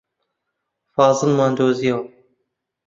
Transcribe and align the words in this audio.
فازڵمان 0.95 1.51
دۆزییەوە. 1.57 2.05